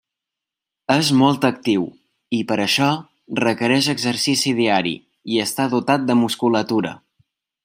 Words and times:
És 0.93 1.09
molt 1.19 1.43
actiu, 1.49 1.83
i 2.39 2.39
per 2.53 2.57
això 2.65 2.89
requereix 3.43 3.93
exercici 3.95 4.57
diari, 4.63 4.97
i 5.35 5.41
està 5.49 5.71
dotat 5.79 6.11
de 6.13 6.21
musculatura. 6.27 7.01